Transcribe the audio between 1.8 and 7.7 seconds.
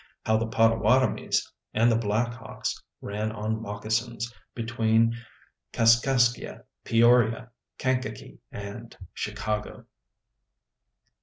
the Blackhawks... ran on moccasins... between Kaskaskia, Peoria,